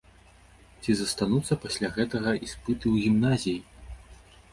[0.85, 3.59] Ці застануцца пасля гэтага іспыты ў гімназіі?